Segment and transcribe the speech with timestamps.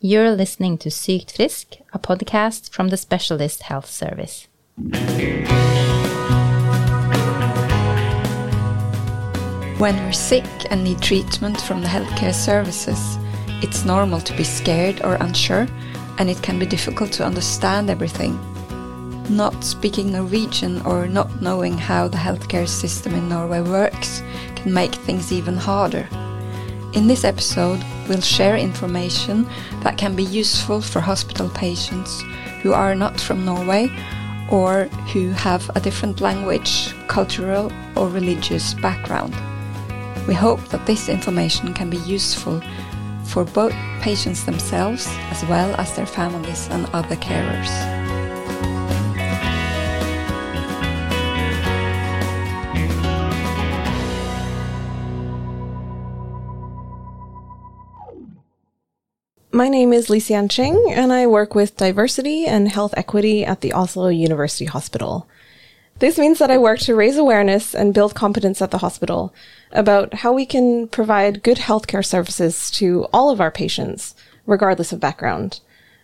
[0.00, 4.46] You're listening to Sykt Frisk, a podcast from the Specialist Health Service.
[9.78, 13.18] When we're sick and need treatment from the healthcare services,
[13.60, 15.66] it's normal to be scared or unsure,
[16.18, 18.38] and it can be difficult to understand everything.
[19.28, 24.22] Not speaking Norwegian or not knowing how the healthcare system in Norway works
[24.54, 26.08] can make things even harder.
[26.92, 29.46] In this episode, we'll share information
[29.82, 32.22] that can be useful for hospital patients
[32.62, 33.90] who are not from Norway
[34.50, 39.34] or who have a different language, cultural, or religious background.
[40.26, 42.62] We hope that this information can be useful
[43.24, 48.17] for both patients themselves as well as their families and other carers.
[59.58, 63.72] My name is Lisian Cheng, and I work with diversity and health equity at the
[63.72, 65.26] Oslo University Hospital.
[65.98, 69.34] This means that I work to raise awareness and build competence at the hospital
[69.72, 74.14] about how we can provide good healthcare services to all of our patients,
[74.46, 75.58] regardless of background.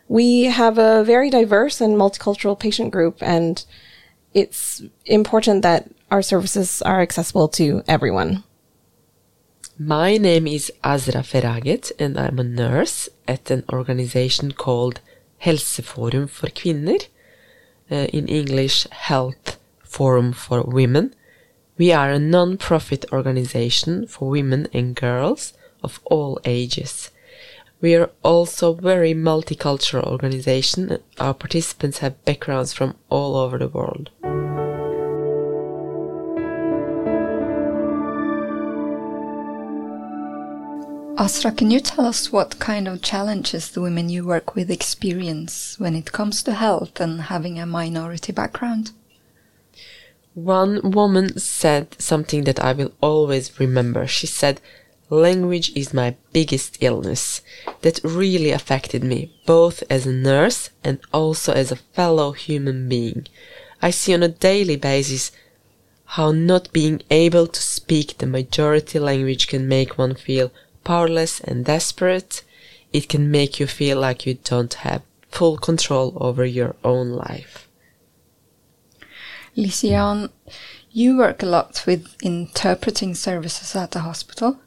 [0.09, 3.65] We have a very diverse and multicultural patient group, and
[4.33, 8.43] it's important that our services are accessible to everyone.
[9.79, 15.01] My name is Azra Feraget, and I'm a nurse at an organization called
[15.43, 17.05] Helseforum for Kvinner,
[17.91, 21.13] uh, in English, Health Forum for Women.
[21.77, 27.11] We are a non-profit organization for women and girls of all ages.
[27.81, 30.99] We are also a very multicultural organization.
[31.19, 34.11] Our participants have backgrounds from all over the world.
[41.17, 45.79] Asra, can you tell us what kind of challenges the women you work with experience
[45.79, 48.91] when it comes to health and having a minority background?
[50.35, 54.09] One woman said something that I will always remember.
[54.09, 54.61] She said,
[55.09, 57.43] Language is my biggest illness.
[57.83, 63.29] That really affected me, both as a nurse and also as a fellow human being.
[63.81, 65.31] I see on a daily basis
[66.17, 70.51] how not being able to speak the majority language can make one feel
[70.85, 72.45] powerless and desperate,
[72.93, 77.69] it can make you feel like you don't have full control over your own life.
[79.57, 80.31] Lisian,
[80.93, 84.59] you work a lot with interpreting services at the hospital,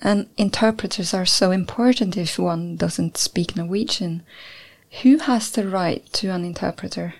[0.00, 4.22] and interpreters are so important if one doesn't speak Norwegian.
[5.02, 7.14] Who has the right to an interpreter?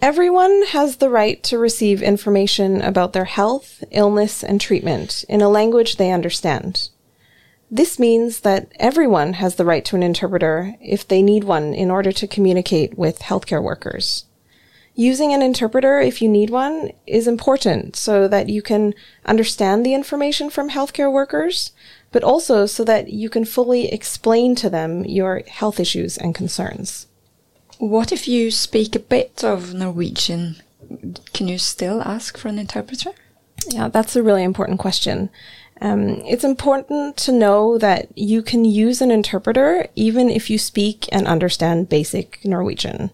[0.00, 5.48] Everyone has the right to receive information about their health, illness, and treatment in a
[5.48, 6.90] language they understand.
[7.68, 11.90] This means that everyone has the right to an interpreter if they need one in
[11.90, 14.26] order to communicate with healthcare workers.
[14.94, 18.94] Using an interpreter if you need one is important so that you can
[19.26, 21.72] understand the information from healthcare workers,
[22.12, 27.08] but also so that you can fully explain to them your health issues and concerns.
[27.78, 30.56] What if you speak a bit of Norwegian?
[31.32, 33.12] Can you still ask for an interpreter?
[33.68, 35.30] Yeah, that's a really important question.
[35.80, 41.08] Um, it's important to know that you can use an interpreter even if you speak
[41.12, 43.12] and understand basic Norwegian.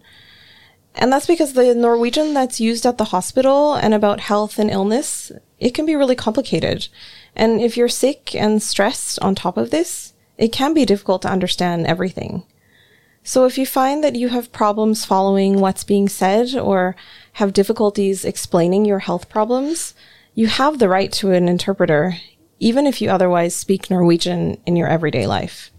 [0.95, 5.31] And that's because the Norwegian that's used at the hospital and about health and illness,
[5.59, 6.87] it can be really complicated.
[7.35, 11.31] And if you're sick and stressed on top of this, it can be difficult to
[11.31, 12.43] understand everything.
[13.27, 16.95] So if you find that you have problems following what's being said or
[17.33, 19.95] have difficulties explaining your health problems,
[20.35, 22.17] you have the right to an interpreter,
[22.59, 25.71] even if you otherwise speak Norwegian in your everyday life.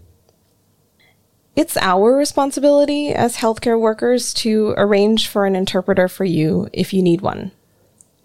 [1.55, 7.01] It's our responsibility as healthcare workers to arrange for an interpreter for you if you
[7.01, 7.53] need one.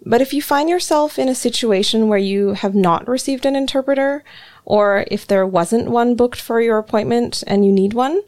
[0.05, 4.25] But if you find yourself in a situation where you have not received an interpreter,
[4.65, 8.21] or if there wasn't one booked for your appointment and you need one,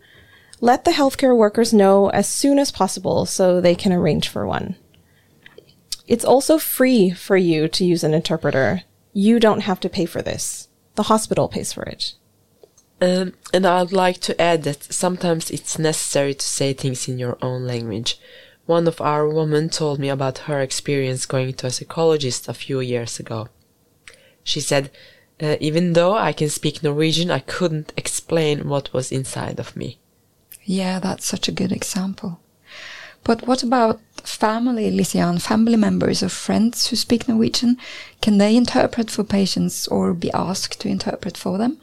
[0.62, 4.76] let the healthcare workers know as soon as possible so they can arrange for one.
[6.08, 8.84] It's also free for you to use an interpreter.
[9.14, 10.70] You don't have to pay for this.
[10.96, 12.14] The hospital pays for it.
[13.02, 17.38] Um, and I'd like to add that sometimes it's necessary to say things in your
[17.42, 18.20] own language.
[18.66, 22.80] One of our women told me about her experience going to a psychologist a few
[22.80, 23.50] years ago.
[24.44, 24.92] She said,
[25.42, 30.00] uh, even though I can speak Norwegian, I couldn't explain what was inside of me.
[30.66, 32.40] Yeah, that's such a good example.
[33.24, 37.78] But what about family, Lisian, family members or friends who speak Norwegian?
[38.22, 41.78] Can they interpret for patients or be asked to interpret for them?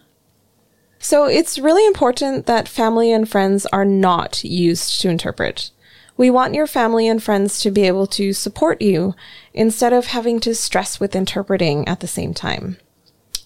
[0.99, 5.71] So it's really important that family and friends are not used to interpret.
[6.17, 9.15] We want your family and friends to be able to support you
[9.53, 12.77] instead of having to stress with interpreting at the same time.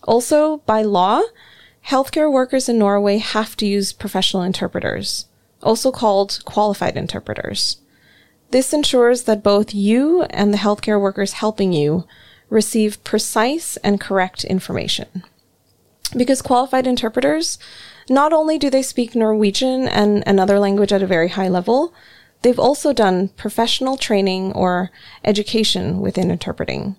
[0.02, 1.22] Also, by law,
[1.88, 5.26] healthcare workers in Norway have to use professional interpreters,
[5.62, 7.80] also called qualified interpreters.
[8.50, 12.04] This ensures that both you and the healthcare workers helping you
[12.48, 15.22] receive precise and correct information.
[16.16, 17.58] Because qualified interpreters,
[18.08, 21.92] not only do they speak Norwegian and another language at a very high level,
[22.42, 24.90] they've also done professional training or
[25.24, 26.96] education within interpreting.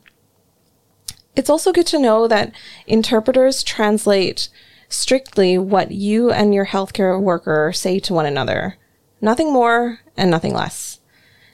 [1.35, 2.51] It's also good to know that
[2.87, 4.49] interpreters translate
[4.89, 8.77] strictly what you and your healthcare worker say to one another.
[9.21, 10.99] Nothing more and nothing less.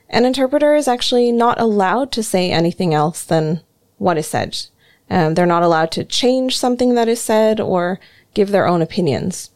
[0.09, 3.61] An interpreter is actually not allowed to say anything else than
[3.97, 4.57] what is said.
[5.09, 7.99] Um, they're not allowed to change something that is said or
[8.33, 9.49] give their own opinions.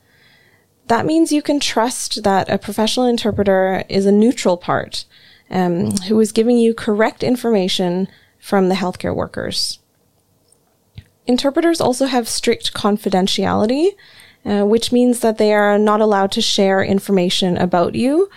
[0.87, 5.05] That means you can trust that a professional interpreter is a neutral part
[5.49, 8.07] um, who is giving you correct information
[8.39, 9.79] from the healthcare workers.
[11.27, 13.95] Interpreters also have strict confidentiality,
[14.45, 18.29] uh, which means that they are not allowed to share information about you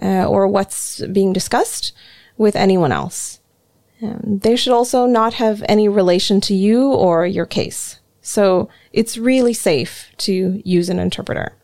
[0.00, 1.92] uh, or what's being discussed
[2.38, 3.40] with anyone else.
[4.00, 8.00] Um, they should also not have any relation to you or your case.
[8.22, 11.54] So it's really safe to use an interpreter.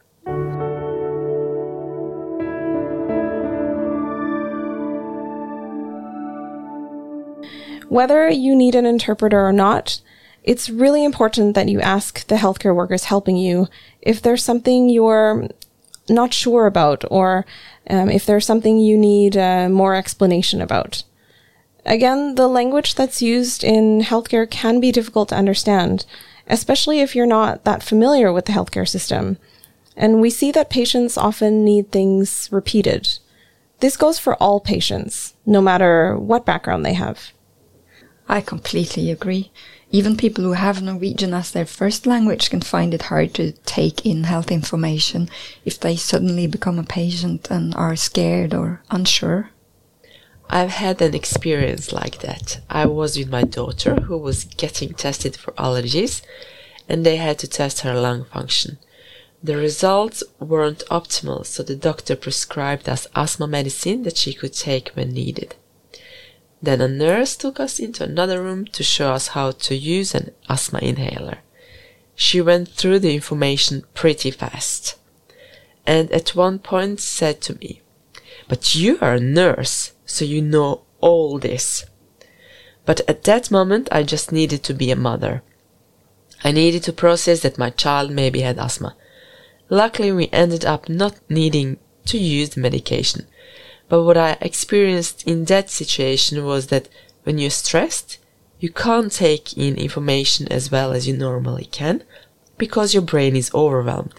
[7.88, 10.00] Whether you need an interpreter or not,
[10.44, 13.66] it's really important that you ask the healthcare workers helping you
[14.02, 15.48] if there's something you're
[16.08, 17.46] not sure about or
[17.88, 21.02] um, if there's something you need uh, more explanation about.
[21.86, 26.04] Again, the language that's used in healthcare can be difficult to understand,
[26.46, 29.38] especially if you're not that familiar with the healthcare system.
[29.96, 33.18] And we see that patients often need things repeated.
[33.80, 37.32] This goes for all patients, no matter what background they have.
[38.28, 39.50] I completely agree.
[39.94, 44.04] Even people who have Norwegian as their first language can find it hard to take
[44.04, 45.30] in health information
[45.64, 49.50] if they suddenly become a patient and are scared or unsure.
[50.50, 52.60] I've had an experience like that.
[52.68, 56.22] I was with my daughter who was getting tested for allergies
[56.88, 58.78] and they had to test her lung function.
[59.44, 64.88] The results weren't optimal, so the doctor prescribed us asthma medicine that she could take
[64.96, 65.54] when needed.
[66.64, 70.30] Then a nurse took us into another room to show us how to use an
[70.48, 71.38] asthma inhaler.
[72.14, 74.96] She went through the information pretty fast
[75.86, 77.82] and at one point said to me,
[78.48, 81.84] But you are a nurse so you know all this.
[82.86, 85.42] But at that moment, I just needed to be a mother.
[86.42, 88.96] I needed to process that my child maybe had asthma.
[89.68, 93.26] Luckily, we ended up not needing to use the medication.
[93.88, 96.88] But what I experienced in that situation was that
[97.24, 98.18] when you're stressed,
[98.60, 102.02] you can't take in information as well as you normally can
[102.56, 104.14] because your brain is overwhelmed.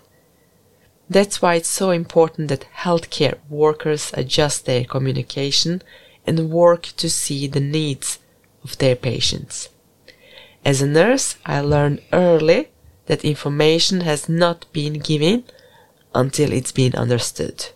[1.10, 5.82] That's why it's so important that healthcare workers adjust their communication
[6.26, 8.20] and work to see the needs
[8.64, 9.70] of their patients.
[10.64, 12.70] As a nurse, I learned early
[13.06, 15.44] that information has not been given
[16.16, 17.68] until it's been understood.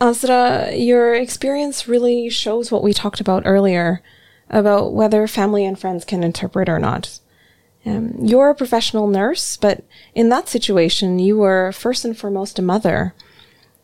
[0.00, 4.02] Azra, your experience really shows what we talked about earlier
[4.50, 7.18] about whether family and friends can interpret or not.
[7.84, 9.84] Um, you're a professional nurse, but
[10.14, 13.14] in that situation, you were first and foremost a mother.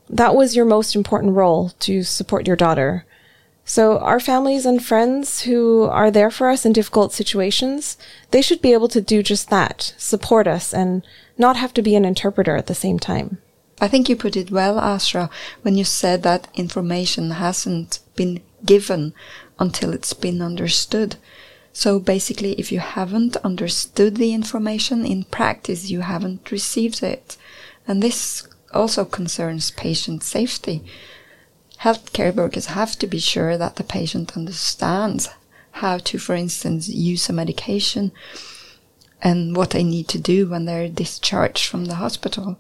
[0.09, 3.04] That was your most important role to support your daughter.
[3.64, 7.97] So our families and friends who are there for us in difficult situations,
[8.33, 11.07] they should be able to do just that, support us and
[11.38, 13.38] not have to be an interpreter at the same time.
[13.82, 15.28] I think you put it well, Asra,
[15.62, 19.12] when you said that information hasn't been given
[19.58, 21.16] until it's been understood.
[21.72, 27.36] So basically, if you haven't understood the information in practice, you haven't received it.
[27.88, 30.84] And this also concerns patient safety.
[31.80, 35.28] Healthcare workers have to be sure that the patient understands
[35.72, 38.12] how to, for instance, use a medication
[39.20, 42.58] and what they need to do when they're discharged from the hospital.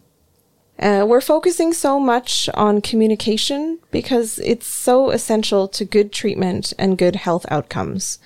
[0.78, 6.98] Uh, we're focusing so much on communication because it's so essential to good treatment and
[6.98, 8.18] good health outcomes.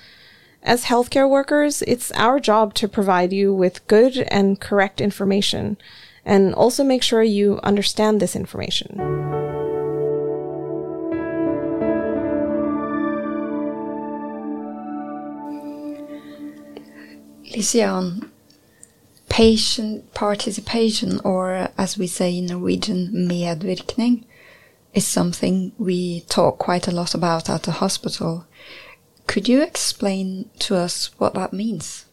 [0.63, 5.77] As healthcare workers, it's our job to provide you with good and correct information
[6.25, 8.97] and also make sure you understand this information.
[17.55, 18.29] Lisian,
[19.37, 24.23] Patient participation, or as we say in Norwegian, medvirkning,
[24.95, 28.47] is something we talk quite a lot about at the hospital.
[29.27, 32.07] Could you explain to us what that means?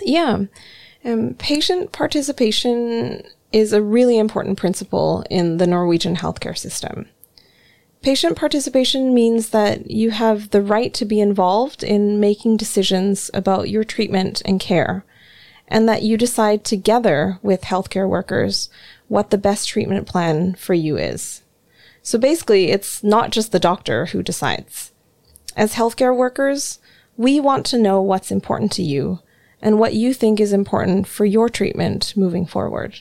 [0.00, 0.46] Yeah.
[1.04, 3.22] Um, patient participation
[3.52, 7.06] is a really important principle in the Norwegian healthcare system.
[8.02, 13.70] Patient participation means that you have the right to be involved in making decisions about
[13.70, 15.04] your treatment and care,
[15.68, 18.68] and that you decide together with healthcare workers
[19.06, 21.42] what the best treatment plan for you is.
[22.02, 24.92] So basically, it's not just the doctor who decides.
[25.56, 26.78] As healthcare workers,
[27.16, 29.20] we want to know what's important to you
[29.60, 33.00] and what you think is important for your treatment moving forward.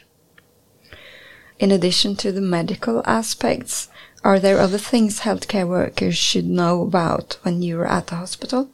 [1.59, 3.89] In addition to the medical aspects,
[4.23, 8.69] are there other things healthcare workers should know about when you're at the hospital?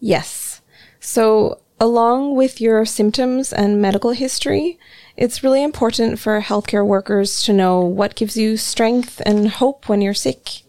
[0.00, 0.60] Yes.
[1.00, 4.78] So, along with your symptoms and medical history,
[5.16, 10.00] it's really important for healthcare workers to know what gives you strength and hope when
[10.00, 10.62] you're sick.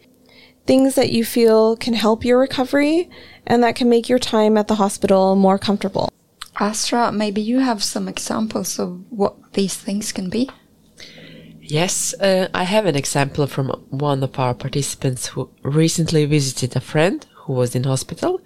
[0.66, 3.10] Things that you feel can help your recovery
[3.46, 6.10] and that can make your time at the hospital more comfortable.
[6.60, 10.50] Azra, maybe you have some examples of what these things can be?
[11.62, 16.80] Yes, uh, I have an example from one of our participants who recently visited a
[16.80, 18.40] friend who was in hospital.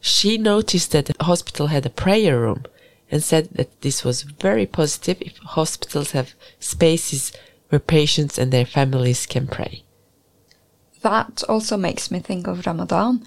[0.00, 2.64] She noticed that the hospital had a prayer room
[3.10, 7.32] and said that this was very positive if hospitals have spaces
[7.68, 9.84] where patients and their families can pray.
[11.02, 13.24] That also makes me think of Ramadan,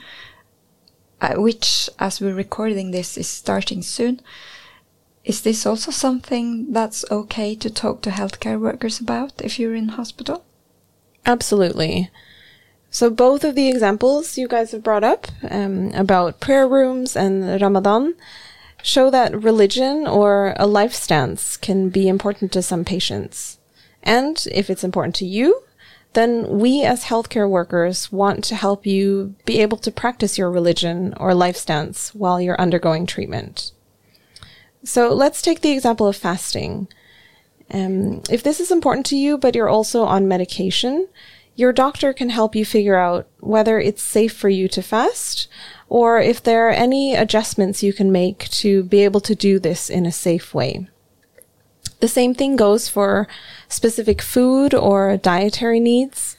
[1.21, 4.21] uh, which, as we're recording this, is starting soon.
[5.23, 9.89] Is this also something that's okay to talk to healthcare workers about if you're in
[9.89, 10.43] hospital?
[11.25, 12.11] Absolutely.
[12.93, 17.59] So both of the examples you guys have brought up um, about prayer rooms and
[17.59, 18.13] Ramadan
[18.83, 23.57] show that religion or a life stance can be important to some patients.
[24.03, 25.63] And if it's important to you,
[26.13, 31.15] then we as healthcare workers want to help you be able to practice your religion
[31.17, 33.71] or life stance while you're undergoing treatment.
[34.83, 36.87] So let's take the example of fasting.
[37.71, 41.07] Um, if this is important to you, but you're also on medication,
[41.55, 45.47] your doctor can help you figure out whether it's safe for you to fast
[45.87, 49.89] or if there are any adjustments you can make to be able to do this
[49.89, 50.87] in a safe way.
[51.99, 53.27] The same thing goes for
[53.69, 56.35] specific food or dietary needs.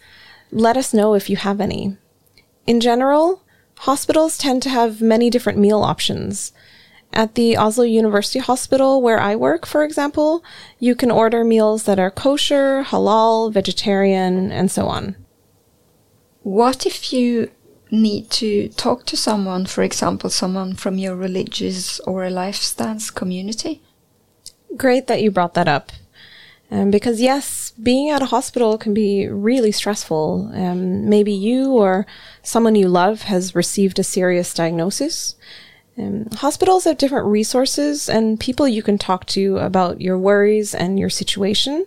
[0.51, 1.97] Let us know if you have any.
[2.67, 3.43] In general,
[3.79, 6.53] hospitals tend to have many different meal options.
[7.15, 10.43] At the Oslo University Hospital, where I work, for example,
[10.81, 15.15] you can order meals that are kosher, halal, vegetarian, and so on.
[16.43, 17.51] What if you
[17.93, 23.81] need to talk to someone, for example, someone from your religious or life stance community?
[24.77, 25.93] Great that you brought that up.
[26.69, 30.51] Um, because yes, being at a hospital can be really stressful.
[30.53, 32.07] Um, maybe you or
[32.43, 35.37] someone you love has received a serious diagnosis.
[35.97, 40.99] Um, hospitals have different resources and people you can talk to about your worries and
[40.99, 41.87] your situation.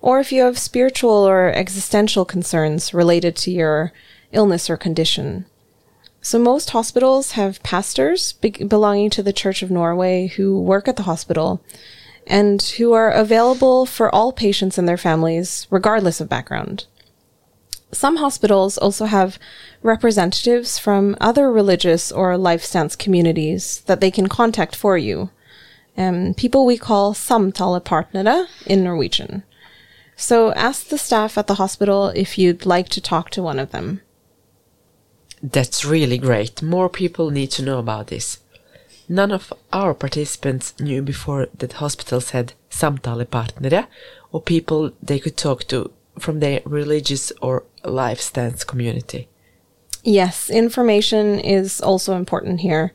[0.00, 3.92] Or if you have spiritual or existential concerns related to your
[4.32, 5.46] illness or condition.
[6.20, 10.96] So most hospitals have pastors be- belonging to the Church of Norway who work at
[10.96, 11.62] the hospital
[12.26, 16.86] and who are available for all patients and their families, regardless of background.
[17.92, 19.38] Some hospitals also have
[19.82, 25.30] representatives from other religious or life stance communities that they can contact for you.
[25.96, 29.44] Um, people we call samtalepartnere in Norwegian.
[30.16, 33.70] So ask the staff at the hospital if you'd like to talk to one of
[33.70, 34.00] them.
[35.42, 36.62] That's really great.
[36.62, 38.38] More people need to know about this.
[39.08, 43.86] None of our participants knew before that hospitals had samtalepartnere
[44.32, 49.28] or people they could talk to from their religious or life stance community.
[50.02, 52.92] Yes, information is also important here.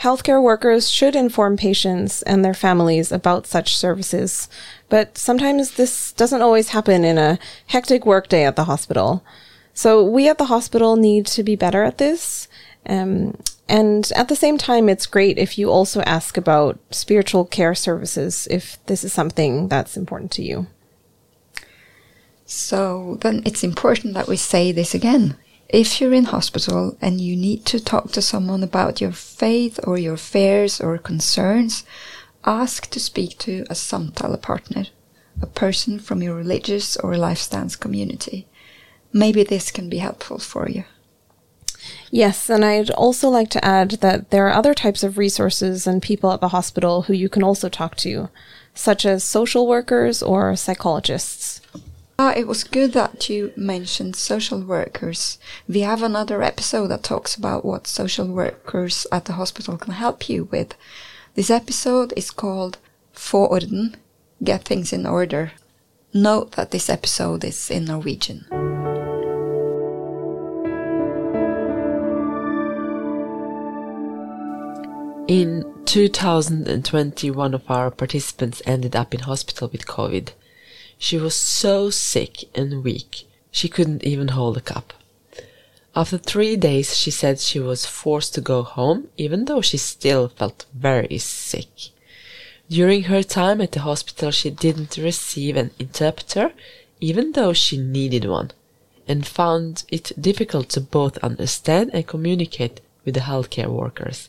[0.00, 4.48] Healthcare workers should inform patients and their families about such services,
[4.88, 9.24] but sometimes this doesn't always happen in a hectic workday at the hospital.
[9.74, 12.48] So we at the hospital need to be better at this.
[12.86, 13.36] Um,
[13.68, 18.48] and at the same time, it's great if you also ask about spiritual care services
[18.50, 20.68] if this is something that's important to you.
[22.50, 25.36] So then it's important that we say this again.
[25.68, 29.98] If you're in hospital and you need to talk to someone about your faith or
[29.98, 31.84] your fears or concerns,
[32.46, 34.88] ask to speak to a samtalepartner,
[35.42, 38.46] a person from your religious or life stance community.
[39.12, 40.84] Maybe this can be helpful for you.
[42.10, 46.00] Yes, and I'd also like to add that there are other types of resources and
[46.00, 48.30] people at the hospital who you can also talk to,
[48.72, 51.60] such as social workers or psychologists.
[52.20, 55.38] Ah, it was good that you mentioned social workers.
[55.68, 60.28] We have another episode that talks about what social workers at the hospital can help
[60.28, 60.74] you with.
[61.36, 62.78] This episode is called
[63.14, 63.94] Få orden,
[64.42, 65.52] Get Things in Order.
[66.12, 68.46] Note that this episode is in Norwegian.
[75.28, 80.30] In 2020, one of our participants ended up in hospital with COVID.
[80.98, 84.92] She was so sick and weak, she couldn't even hold a cup.
[85.94, 90.28] After three days, she said she was forced to go home, even though she still
[90.28, 91.90] felt very sick.
[92.68, 96.52] During her time at the hospital, she didn't receive an interpreter,
[97.00, 98.50] even though she needed one,
[99.06, 104.28] and found it difficult to both understand and communicate with the healthcare workers.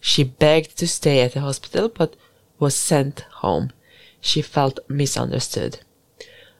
[0.00, 2.14] She begged to stay at the hospital but
[2.58, 3.72] was sent home.
[4.20, 5.80] She felt misunderstood.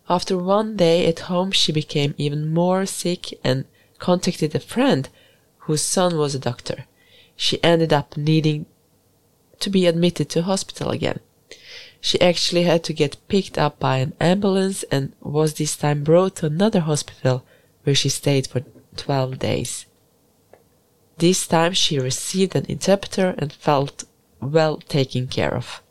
[0.09, 3.65] After one day at home, she became even more sick and
[3.99, 5.09] contacted a friend
[5.59, 6.87] whose son was a doctor.
[7.37, 8.67] She ended up needing
[9.61, 11.21] to be admitted to hospital again.
[12.01, 16.37] She actually had to get picked up by an ambulance and was this time brought
[16.37, 17.45] to another hospital
[17.83, 18.63] where she stayed for
[18.97, 19.87] 12 days.
[21.19, 24.05] This time she received an interpreter and felt
[24.41, 25.83] well taken care of.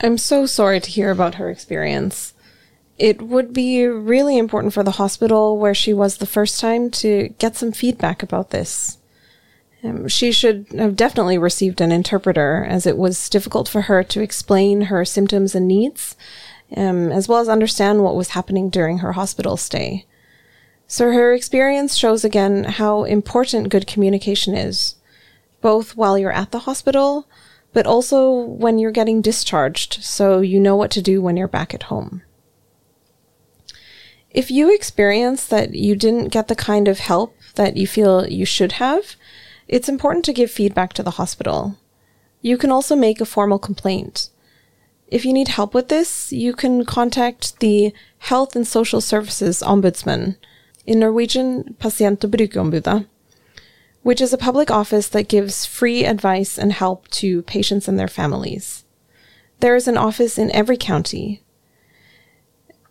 [0.00, 2.34] I'm so sorry to hear about her experience.
[2.98, 7.34] It would be really important for the hospital where she was the first time to
[7.38, 8.98] get some feedback about this.
[9.84, 14.22] Um, she should have definitely received an interpreter, as it was difficult for her to
[14.22, 16.16] explain her symptoms and needs,
[16.76, 20.06] um, as well as understand what was happening during her hospital stay.
[20.88, 24.96] So her experience shows again how important good communication is,
[25.60, 27.28] both while you're at the hospital,
[27.76, 31.74] but also when you're getting discharged, so you know what to do when you're back
[31.74, 32.22] at home.
[34.30, 38.46] If you experience that you didn't get the kind of help that you feel you
[38.46, 39.16] should have,
[39.68, 41.76] it's important to give feedback to the hospital.
[42.40, 44.30] You can also make a formal complaint.
[45.08, 47.92] If you need help with this, you can contact the
[48.30, 50.38] Health and Social Services Ombudsman
[50.86, 53.04] in Norwegian Pasient- og brukerombudet,
[54.06, 58.06] which is a public office that gives free advice and help to patients and their
[58.06, 58.84] families.
[59.58, 61.42] There is an office in every county.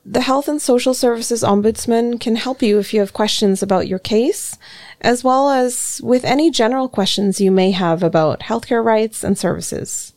[0.05, 3.97] The Health and Social Services Ombudsman can help you if you have questions about your
[3.97, 4.57] case,
[4.99, 10.11] as well as with any general questions you may have about healthcare rights and services.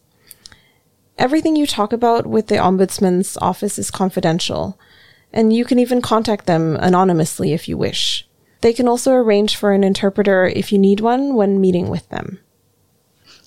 [1.17, 4.77] Everything you talk about with the Ombudsman's office is confidential,
[5.33, 8.28] and you can even contact them anonymously if you wish.
[8.61, 12.40] They can also arrange for an interpreter if you need one when meeting with them.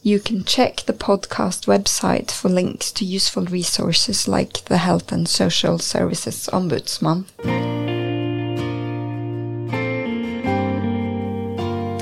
[0.04, 5.28] You can check the podcast website for links to useful resources like the Health and
[5.28, 7.26] Social Services Ombudsman.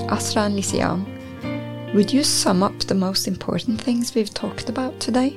[0.10, 5.36] Asra and Lysian, would you sum up the most important things we've talked about today?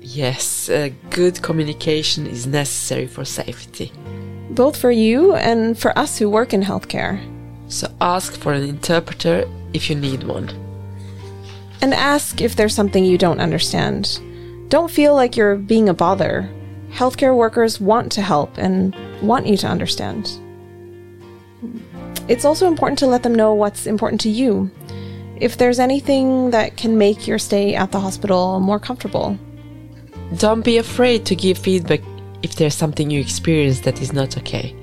[0.00, 3.92] Yes, uh, good communication is necessary for safety.
[4.52, 7.18] Both for you and for us who work in healthcare.
[7.68, 10.50] So ask for an interpreter if you need one.
[11.80, 14.20] And ask if there's something you don't understand.
[14.68, 16.50] Don't feel like you're being a bother.
[16.90, 20.30] Healthcare workers want to help and want you to understand.
[22.28, 24.70] It's also important to let them know what's important to you.
[25.36, 29.38] If there's anything that can make your stay at the hospital more comfortable.
[30.36, 32.00] Don't be afraid to give feedback
[32.42, 34.74] if there's something you experience that is not okay.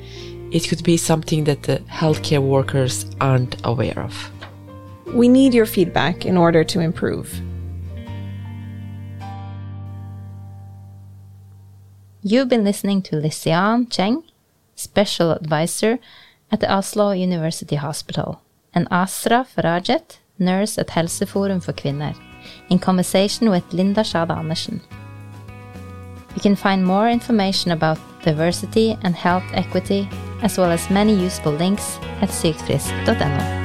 [0.51, 4.31] It could be something that the healthcare workers aren't aware of.
[5.13, 7.41] We need your feedback in order to improve.
[12.21, 14.23] You've been listening to Lysian Cheng,
[14.75, 15.99] Special Advisor
[16.51, 18.41] at the Oslo University Hospital,
[18.73, 22.15] and Asra Farajet, Nurse at Helseforum for Kvinner,
[22.69, 24.81] in conversation with Linda Schade Andersen.
[26.35, 30.09] You can find more information about diversity and health equity,
[30.41, 33.58] as well as many useful links at sykfrisk.no.